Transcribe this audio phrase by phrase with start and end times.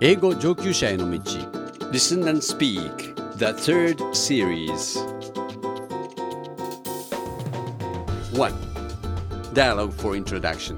[0.00, 1.18] 英語上級者への道
[1.90, 4.96] Listen and Speak The Third Series
[8.32, 8.52] 1.
[9.54, 10.76] Dialogue for Introduction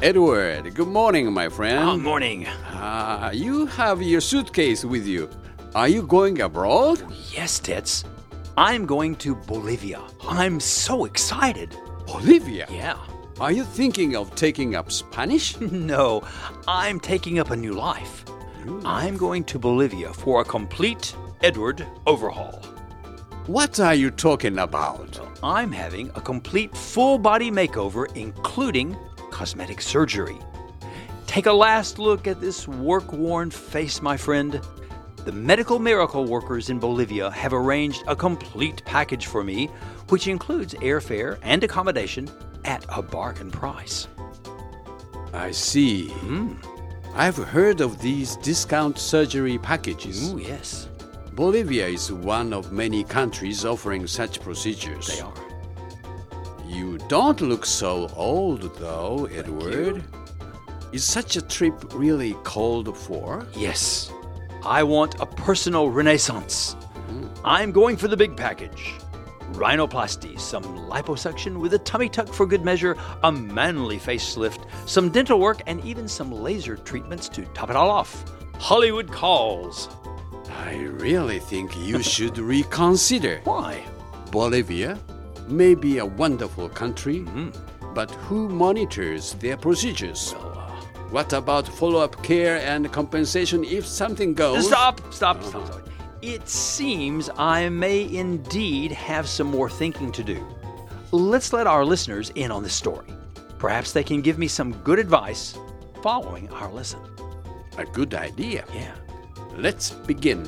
[0.00, 1.84] Edward, good morning, my friend.
[1.96, 2.46] Good morning.
[2.46, 5.28] Uh, you have your suitcase with you.
[5.74, 7.02] Are you going abroad?
[7.30, 8.04] Yes, Tets.
[8.56, 10.00] I'm going to Bolivia.
[10.26, 11.76] I'm so excited.
[12.06, 12.66] Bolivia?
[12.70, 12.96] Yeah.
[13.40, 15.56] Are you thinking of taking up Spanish?
[15.88, 16.24] No,
[16.66, 18.24] I'm taking up a new life.
[18.84, 22.60] I'm going to Bolivia for a complete Edward overhaul.
[23.46, 25.20] What are you talking about?
[25.40, 28.96] I'm having a complete full body makeover, including
[29.30, 30.38] cosmetic surgery.
[31.28, 34.60] Take a last look at this work worn face, my friend.
[35.24, 39.66] The medical miracle workers in Bolivia have arranged a complete package for me,
[40.08, 42.28] which includes airfare and accommodation
[42.68, 44.06] at a bargain price.
[45.32, 46.08] I see.
[46.08, 46.52] Hmm.
[47.14, 50.32] I've heard of these discount surgery packages.
[50.32, 50.88] Oh, yes,
[51.32, 55.06] Bolivia is one of many countries offering such procedures.
[55.08, 55.32] they are.
[56.66, 60.04] You don't look so old, though, Edward.
[60.92, 63.46] Is such a trip really called for?
[63.56, 64.12] Yes,
[64.64, 66.74] I want a personal renaissance.
[66.74, 67.26] Hmm.
[67.44, 68.94] I'm going for the big package.
[69.52, 75.40] Rhinoplasty, some liposuction with a tummy tuck for good measure, a manly facelift, some dental
[75.40, 78.24] work, and even some laser treatments to top it all off.
[78.58, 79.88] Hollywood calls.
[80.66, 83.40] I really think you should reconsider.
[83.44, 83.84] Why?
[84.30, 84.98] Bolivia
[85.48, 87.50] may be a wonderful country, mm-hmm.
[87.94, 90.34] but who monitors their procedures?
[90.34, 90.68] Uh,
[91.10, 94.66] what about follow up care and compensation if something goes?
[94.66, 95.72] Stop, stop, stop, uh-huh.
[95.72, 95.87] stop.
[96.22, 100.44] It seems I may indeed have some more thinking to do.
[101.12, 103.06] Let's let our listeners in on this story.
[103.60, 105.56] Perhaps they can give me some good advice
[106.02, 106.98] following our lesson.
[107.76, 108.64] A good idea.
[108.74, 108.96] Yeah.
[109.56, 110.42] Let's begin.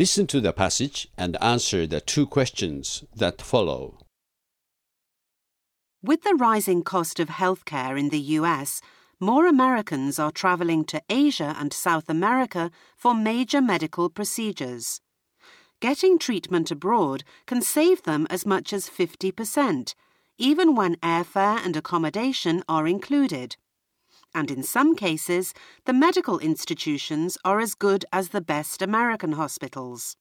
[0.00, 3.98] Listen to the passage and answer the two questions that follow.
[6.02, 8.80] With the rising cost of healthcare in the US,
[9.20, 15.02] more Americans are traveling to Asia and South America for major medical procedures.
[15.80, 19.94] Getting treatment abroad can save them as much as 50%,
[20.38, 23.58] even when airfare and accommodation are included.
[24.34, 25.52] And in some cases,
[25.86, 30.16] the medical institutions are as good as the best American hospitals.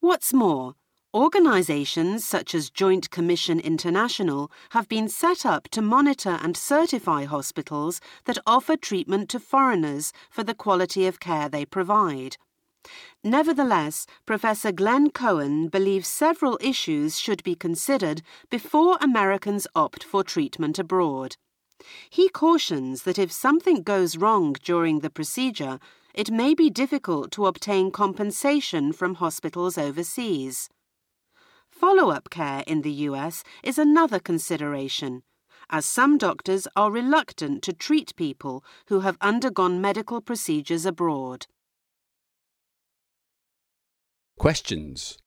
[0.00, 0.74] What's more,
[1.14, 8.00] organizations such as Joint Commission International have been set up to monitor and certify hospitals
[8.24, 12.36] that offer treatment to foreigners for the quality of care they provide.
[13.22, 20.78] Nevertheless, Professor Glenn Cohen believes several issues should be considered before Americans opt for treatment
[20.78, 21.36] abroad.
[22.10, 25.78] He cautions that if something goes wrong during the procedure,
[26.14, 30.68] it may be difficult to obtain compensation from hospitals overseas.
[31.70, 35.22] Follow up care in the US is another consideration,
[35.70, 41.46] as some doctors are reluctant to treat people who have undergone medical procedures abroad.
[44.38, 45.18] Questions.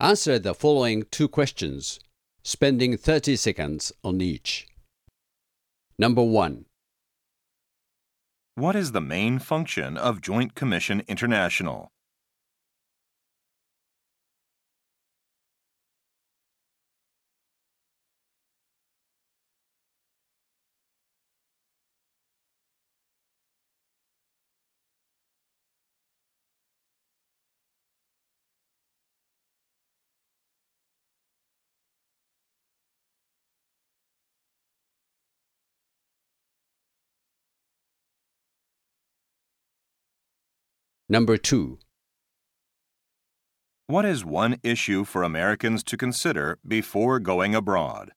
[0.00, 1.98] Answer the following two questions,
[2.44, 4.67] spending 30 seconds on each.
[6.00, 6.64] Number 1.
[8.54, 11.90] What is the main function of Joint Commission International?
[41.10, 41.78] Number 2.
[43.86, 48.10] What is one issue for Americans to consider before going abroad?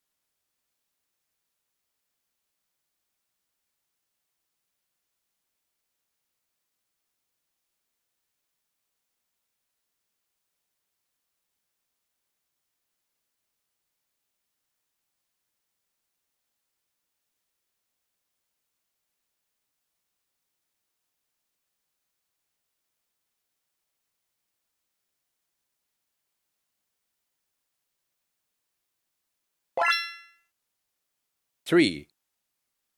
[31.71, 32.09] Three.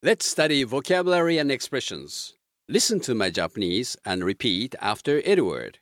[0.02, 2.35] Let's study vocabulary and expressions.
[2.69, 5.79] Listen to my Japanese and repeat after Edward.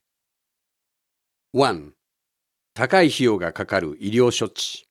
[1.53, 1.93] 1.
[2.75, 4.87] 高い費用がかかる医療処置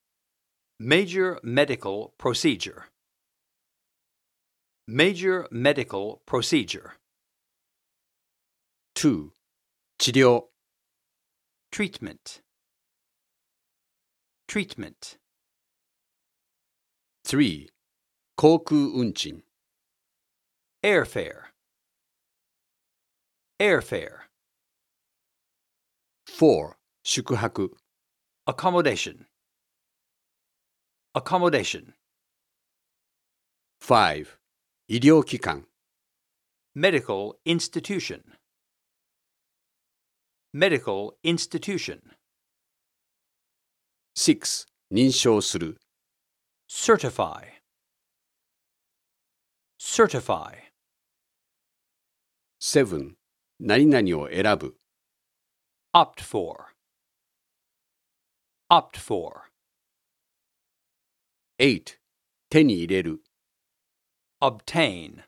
[0.78, 2.88] Major medical procedure.
[4.86, 6.98] Major medical procedure.
[8.94, 9.30] 2.
[9.98, 10.44] 治療
[11.72, 12.42] Treatment.
[14.48, 15.18] Treatment.
[17.24, 17.70] 3.
[18.35, 19.43] 航空運賃
[20.83, 21.51] Airfare.
[23.59, 24.29] Airfare.
[26.25, 26.75] 4.
[27.03, 27.77] 宿泊
[28.47, 29.27] Accommodation.
[31.13, 31.93] Accommodation.
[33.79, 34.25] 5.
[34.87, 35.67] 医療機関
[36.75, 38.23] Medical institution.
[40.53, 41.99] Medical institution.
[44.15, 44.65] 6.
[44.91, 45.77] 認証する
[46.67, 47.60] Certify.
[49.80, 50.70] Certify.
[52.60, 53.16] 7.
[53.60, 54.76] 何々を選ぶ
[55.94, 56.74] Opt for.
[58.70, 59.50] Opt for.
[61.58, 61.98] 8.
[62.50, 63.20] 手に入れる
[64.42, 65.22] Obtain.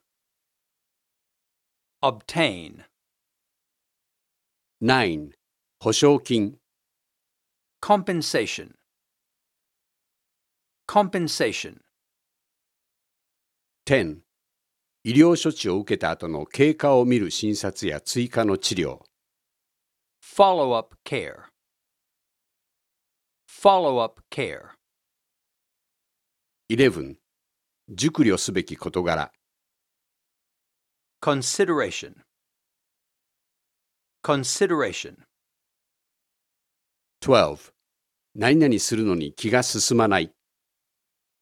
[2.03, 2.85] Obtain.
[4.83, 5.33] 9.
[5.81, 6.59] 保証金
[7.81, 8.75] Compensation.
[10.87, 11.81] Compensation.
[13.87, 14.23] 10.
[15.06, 19.00] 医療処置を受けた後の経過を見る診察や追加の治療
[20.24, 21.50] Follow up care.
[23.46, 24.70] Follow up care.
[26.70, 27.18] 11.
[27.90, 29.34] 熟慮すべき事柄
[31.22, 32.16] Consideration.
[34.24, 35.18] Consideration.
[37.22, 37.74] 12.
[38.36, 40.32] 何々するのに気が進まない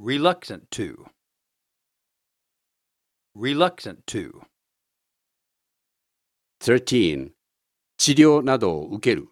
[0.02, 1.06] Reluctant to.
[3.41, 4.43] Reluctant to.
[6.61, 7.33] 13.
[7.99, 9.29] 治療などを受ける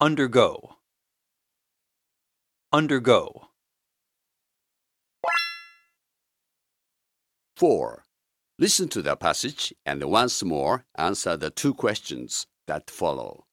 [0.00, 0.76] Undergo.
[2.72, 3.48] Undergo.
[7.56, 8.02] 4.
[8.58, 13.44] Listen to the passage and once more answer the two questions that follow.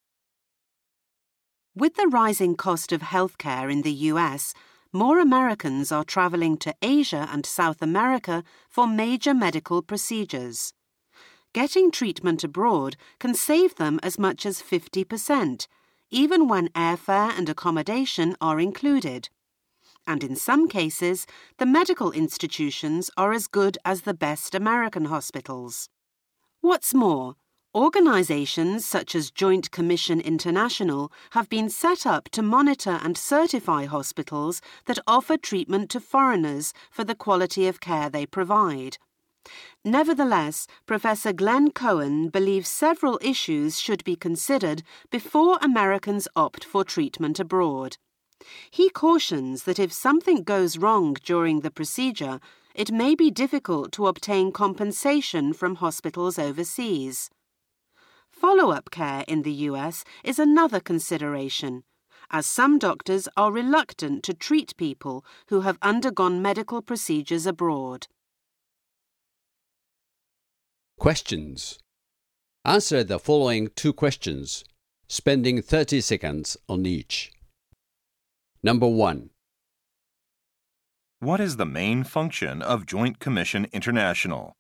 [1.76, 4.54] With the rising cost of healthcare in the US,
[4.95, 10.73] more Americans are traveling to Asia and South America for major medical procedures.
[11.53, 15.67] Getting treatment abroad can save them as much as 50%,
[16.13, 19.29] even when airfare and accommodation are included.
[20.07, 21.27] And in some cases,
[21.59, 25.89] the medical institutions are as good as the best American hospitals.
[26.61, 27.35] What's more,
[27.75, 34.61] organizations such as Joint Commission International have been set up to monitor and certify hospitals
[34.87, 38.99] that offer treatment to foreigners for the quality of care they provide.
[39.85, 47.41] Nevertheless, Professor Glenn Cohen believes several issues should be considered before Americans opt for treatment
[47.41, 47.97] abroad.
[48.71, 52.41] He cautions that if something goes wrong during the procedure,
[52.75, 57.31] it may be difficult to obtain compensation from hospitals overseas.
[58.35, 61.85] Follow up care in the US is another consideration,
[62.31, 68.09] as some doctors are reluctant to treat people who have undergone medical procedures abroad.
[70.99, 71.79] Questions.
[72.65, 74.65] Answer the following two questions,
[75.07, 77.31] spending 30 seconds on each.
[78.65, 79.31] Number 1.
[81.21, 84.55] What is the main function of Joint Commission International?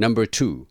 [0.00, 0.68] Number 2.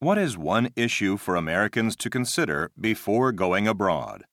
[0.00, 4.24] What is one issue for Americans to consider before going abroad?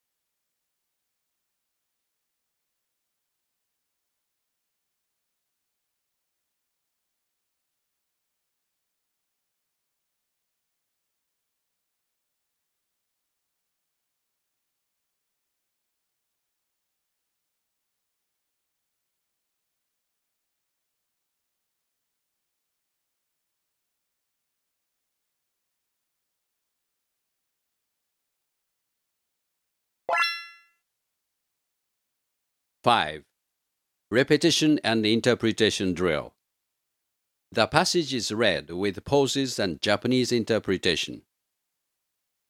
[32.82, 33.24] Five.
[34.10, 36.32] Repetition and interpretation drill.
[37.52, 41.22] The passage is read with pauses and Japanese interpretation.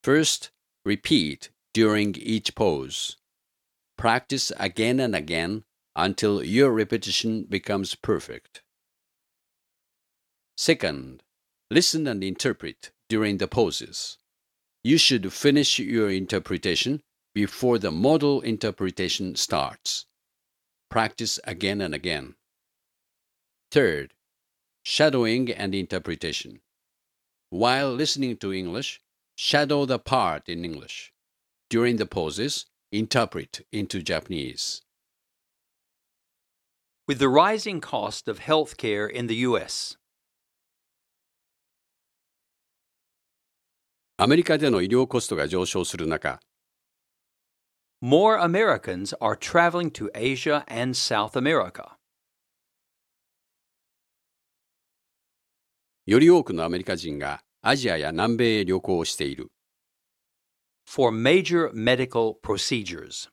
[0.05, 0.51] First,
[0.85, 3.17] repeat during each pause.
[3.99, 5.65] Practice again and again
[5.97, 8.63] until your repetition becomes perfect.
[10.57, 11.25] Second,
[11.73, 14.19] listen and interpret during the pauses.
[14.85, 17.01] You should finish your interpretation
[17.35, 20.07] before the model interpretation starts
[20.90, 22.36] Practice again and again.
[23.72, 24.14] Third,
[24.84, 26.62] shadowing and interpretation.
[27.50, 29.02] While listening to English,
[29.36, 31.12] shadow the part in English.
[31.70, 34.82] During the poses, interpret into Japanese.
[37.08, 39.98] With the rising cost of health care in the U.S.,
[44.18, 46.40] アメリカでの医療コストが上昇する中、
[48.02, 51.98] more Americans are traveling to Asia and South America.
[56.06, 59.52] より多くのアメリカ人がアジアや南米へ旅行をしている。
[60.86, 63.30] for major medical procedures.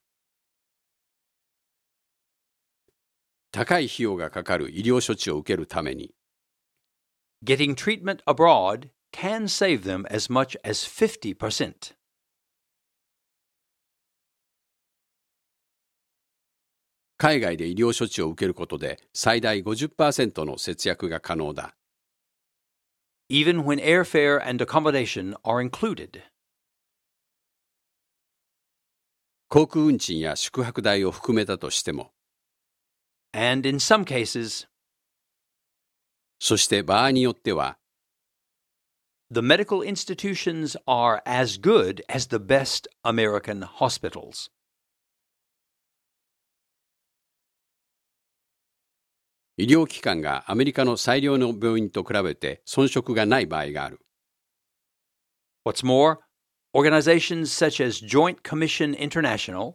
[3.52, 6.14] 高い費用がかかる医療処置を受けるために、
[7.44, 11.94] Getting treatment abroad can save them as much as 50%.
[17.17, 21.75] 海外で医療処置を受けることで最大50%の節約が可能だ。
[23.29, 26.23] even when airfare and accommodation are included.
[29.49, 32.11] 航空運賃や宿泊代を含めたとしても、
[33.33, 34.67] And in some cases,
[36.39, 37.77] そして場合によっては、
[39.29, 44.49] the medical institutions are as good as the best American hospitals.
[49.59, 53.99] 医療機関がアメリカの最良の病院と比べて遜色がない場合がある。
[55.65, 56.19] What's more,
[56.75, 59.73] organizations such as Joint Commission International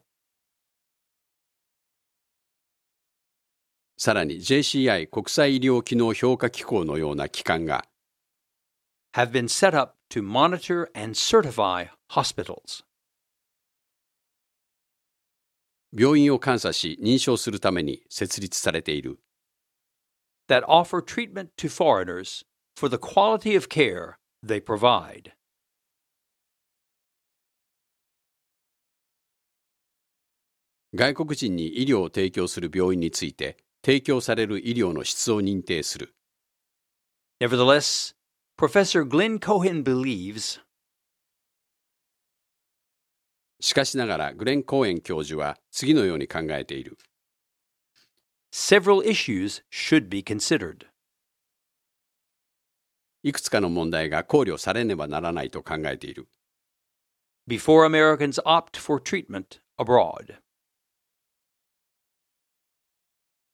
[3.96, 7.84] さらに JCI 国際医療機能評価機構のような機関が
[9.16, 12.84] have been set up to monitor and certify hospitals.
[15.92, 19.18] 病院を監査し認証するために設立されている。
[20.52, 22.44] That offer treatment to foreigners
[22.76, 25.32] for the quality of care they provide.
[30.94, 36.14] 外国人に医療を提供する病院について提供される医療の質を認定する。
[37.40, 38.14] Nevertheless,
[38.58, 40.60] Professor Glenn Cohen believes
[43.58, 46.98] しかしながらグレン・コーエン教授は次のように考えている。
[48.51, 50.87] several issues should be considered.
[53.23, 56.27] いくつかの問題が考慮されねばならないと考えている。
[57.47, 60.39] before Americans opt for treatment abroad.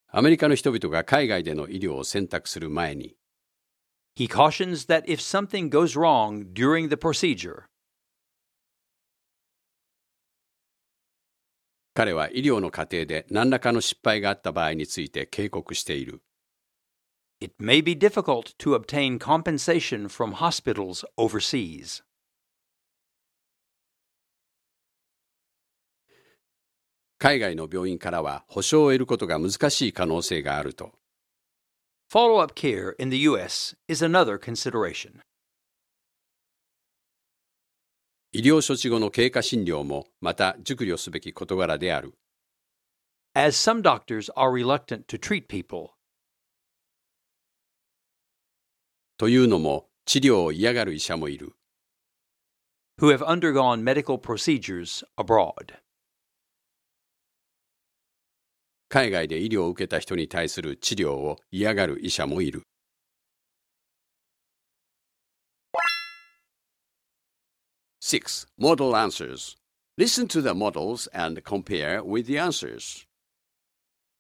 [0.09, 3.15] アメリカの人々が海外での医療を選択する前に、
[4.15, 7.65] He cautions that if something goes wrong during the procedure,
[11.98, 16.22] 彼は医療の過程で何らかの失敗があった場合について警告している。
[17.40, 22.04] it may be difficult to obtain compensation from hospitals overseas.
[27.18, 30.92] 海外の病院からは保証を得ることが難しい可能性があると。
[32.08, 33.76] Follow up care in the U.S.
[33.88, 35.20] is another consideration.
[38.32, 42.14] 医療処置後の経過診療もまた熟慮すべき事柄である。
[43.34, 45.90] As some doctors are reluctant to treat people,
[49.16, 51.54] というのも治療を嫌がる医者もいる。
[52.98, 55.78] who have undergone medical procedures abroad.
[58.88, 62.62] 海外で医療を受けた人に対する治療を嫌がる医者もいる。
[68.08, 69.58] Six model answers.
[69.98, 73.04] Listen to the models and compare with the answers.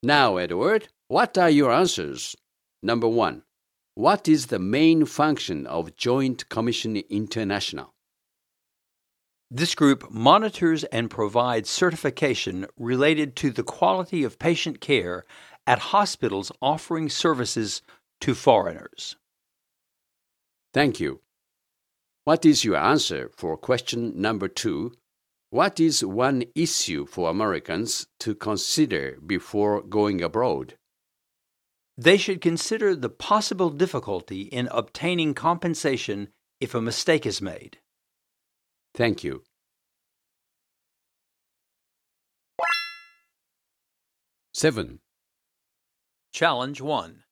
[0.02, 2.36] Now, Edward, what are your answers?
[2.82, 3.44] Number one,
[3.94, 7.94] what is the main function of Joint Commission International?
[9.50, 15.24] This group monitors and provides certification related to the quality of patient care
[15.66, 17.80] at hospitals offering services
[18.20, 19.16] to foreigners.
[20.74, 21.22] Thank you.
[22.28, 24.92] What is your answer for question number two?
[25.48, 30.76] What is one issue for Americans to consider before going abroad?
[31.96, 36.28] They should consider the possible difficulty in obtaining compensation
[36.60, 37.78] if a mistake is made.
[38.94, 39.42] Thank you.
[44.52, 45.00] Seven.
[46.34, 47.22] Challenge 1.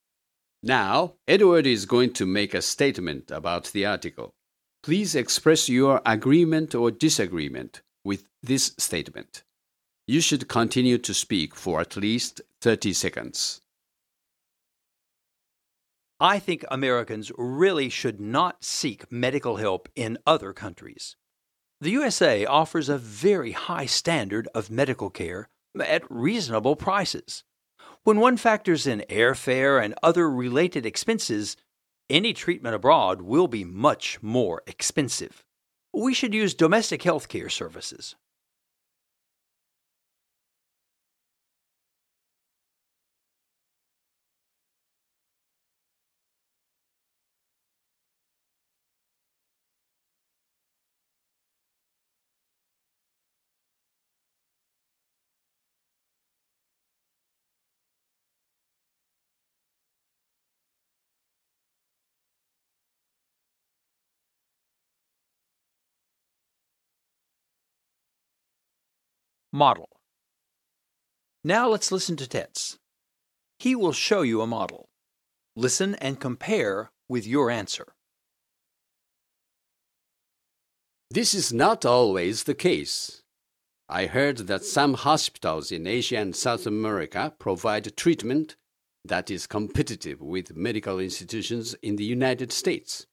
[0.62, 4.35] Now, Edward is going to make a statement about the article.
[4.86, 9.42] Please express your agreement or disagreement with this statement.
[10.06, 13.62] You should continue to speak for at least 30 seconds.
[16.20, 21.16] I think Americans really should not seek medical help in other countries.
[21.80, 25.48] The USA offers a very high standard of medical care
[25.80, 27.42] at reasonable prices.
[28.04, 31.56] When one factors in airfare and other related expenses,
[32.08, 35.44] any treatment abroad will be much more expensive.
[35.92, 38.16] We should use domestic health care services.
[69.56, 69.88] Model.
[71.42, 72.76] Now let's listen to Tets.
[73.58, 74.90] He will show you a model.
[75.56, 77.86] Listen and compare with your answer.
[81.10, 83.22] This is not always the case.
[83.88, 88.56] I heard that some hospitals in Asia and South America provide treatment
[89.06, 93.06] that is competitive with medical institutions in the United States.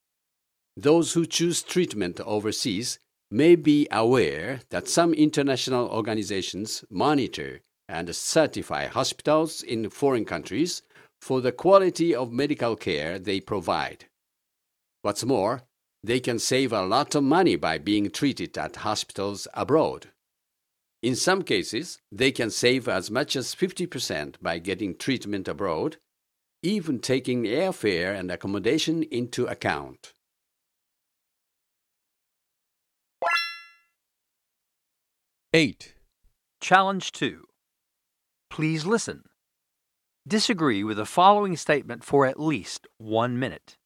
[0.75, 2.99] Those who choose treatment overseas
[3.33, 10.83] may be aware that some international organizations monitor and certify hospitals in foreign countries
[11.19, 14.05] for the quality of medical care they provide.
[15.01, 15.63] What's more,
[16.03, 20.09] they can save a lot of money by being treated at hospitals abroad.
[21.01, 25.97] In some cases, they can save as much as 50% by getting treatment abroad,
[26.61, 30.13] even taking airfare and accommodation into account.
[35.55, 35.93] Eight.
[36.61, 37.43] Challenge 2.
[38.49, 39.25] Please listen.
[40.27, 43.77] Disagree with the following statement for at least one minute.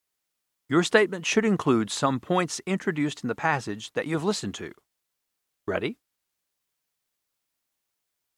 [0.69, 4.71] Your statement should include some points introduced in the passage that you've listened to.
[5.67, 5.97] Ready?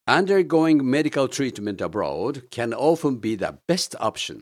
[0.07, 4.41] Undergoing medical treatment abroad can often be the best option.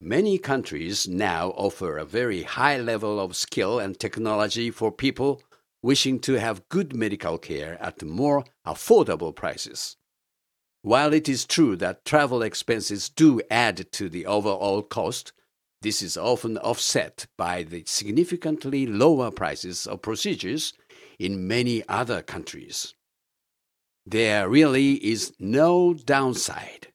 [0.00, 5.42] Many countries now offer a very high level of skill and technology for people
[5.82, 9.96] wishing to have good medical care at more affordable prices.
[10.82, 15.32] While it is true that travel expenses do add to the overall cost,
[15.82, 20.72] this is often offset by the significantly lower prices of procedures
[21.18, 22.94] in many other countries.
[24.04, 26.87] There really is no downside.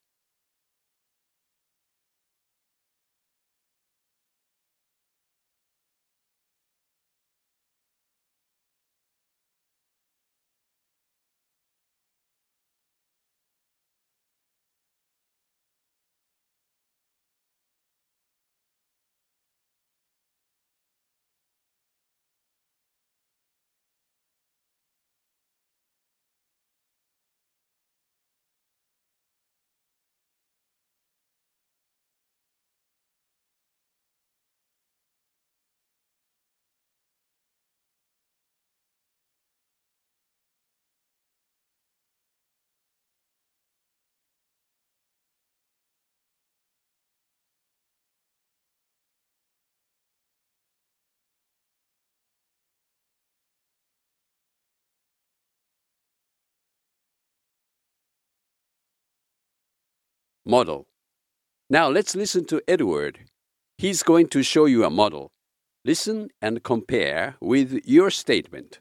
[60.45, 60.87] Model.
[61.69, 63.19] Now let's listen to Edward.
[63.77, 65.31] He's going to show you a model.
[65.85, 68.79] Listen and compare with your statement.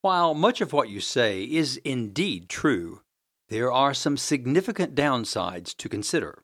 [0.00, 3.02] While much of what you say is indeed true,
[3.48, 6.42] there are some significant downsides to consider.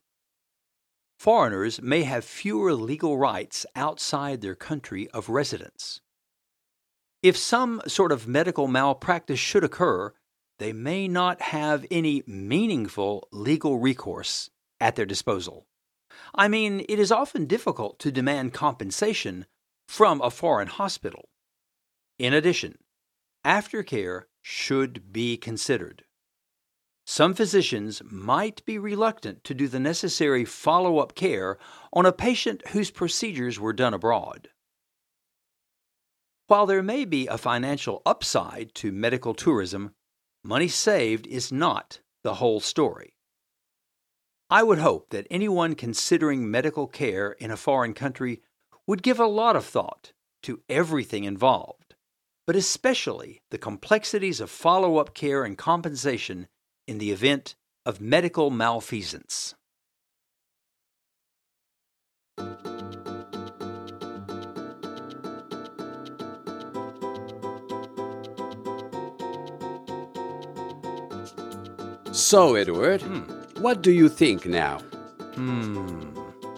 [1.18, 6.00] Foreigners may have fewer legal rights outside their country of residence.
[7.22, 10.14] If some sort of medical malpractice should occur,
[10.60, 15.66] they may not have any meaningful legal recourse at their disposal.
[16.34, 19.46] I mean, it is often difficult to demand compensation
[19.88, 21.30] from a foreign hospital.
[22.18, 22.76] In addition,
[23.42, 26.04] aftercare should be considered.
[27.06, 31.56] Some physicians might be reluctant to do the necessary follow up care
[31.90, 34.50] on a patient whose procedures were done abroad.
[36.48, 39.94] While there may be a financial upside to medical tourism,
[40.42, 43.14] money saved is not the whole story.
[44.48, 48.42] I would hope that anyone considering medical care in a foreign country
[48.86, 51.94] would give a lot of thought to everything involved,
[52.46, 56.48] but especially the complexities of follow up care and compensation
[56.88, 57.54] in the event
[57.86, 59.54] of medical malfeasance.
[72.20, 73.00] So, Edward,
[73.60, 74.78] what do you think now?
[75.34, 76.12] Hmm.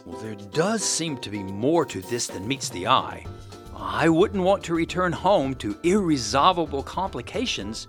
[0.05, 3.25] Well, there does seem to be more to this than meets the eye.
[3.77, 7.87] I wouldn't want to return home to irresolvable complications.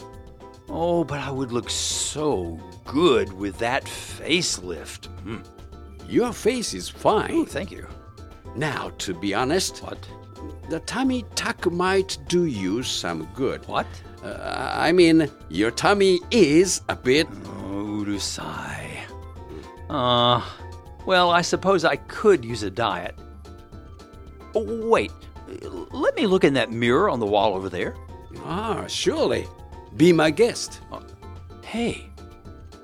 [0.70, 5.08] Oh, but I would look so good with that facelift.
[5.24, 5.40] Hmm.
[6.08, 7.32] Your face is fine.
[7.34, 7.88] Oh, thank you.
[8.56, 9.98] Now, to be honest, What?
[10.70, 13.68] the tummy tuck might do you some good.
[13.68, 13.88] What?
[14.24, 17.28] Uh, I mean, your tummy is a bit.
[18.04, 18.98] Urusai.
[19.90, 20.42] Uh,
[21.06, 23.16] well, I suppose I could use a diet.
[24.56, 25.12] Oh, wait.
[25.92, 27.96] Let me look in that mirror on the wall over there.
[28.44, 29.46] Ah, surely.
[29.98, 30.82] Be my guest.
[31.62, 32.10] Hey,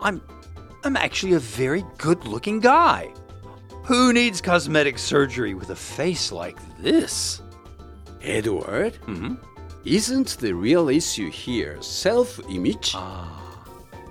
[0.01, 0.21] I'm
[0.83, 3.13] I'm actually a very good-looking guy.
[3.83, 7.41] Who needs cosmetic surgery with a face like this?
[8.21, 9.35] Edward, Hmm?
[9.85, 12.93] isn't the real issue here self image?
[12.95, 13.38] Ah.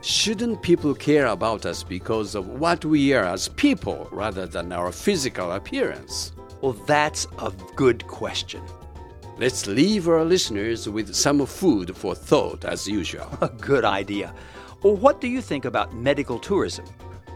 [0.00, 4.92] Shouldn't people care about us because of what we are as people rather than our
[4.92, 6.32] physical appearance?
[6.60, 8.62] Well, that's a good question.
[9.38, 13.28] Let's leave our listeners with some food for thought as usual.
[13.40, 14.34] A good idea.
[14.82, 16.84] Well, what do you think about medical tourism?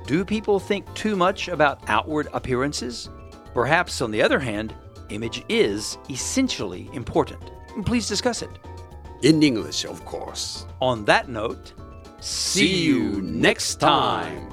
[0.06, 3.08] Do people think too much about outward appearances?
[3.54, 4.74] Perhaps, on the other hand,
[5.10, 7.52] image is essentially important.
[7.84, 8.50] Please discuss it.
[9.22, 10.66] In English, of course.
[10.80, 11.72] On that note,
[12.24, 14.51] See you next time.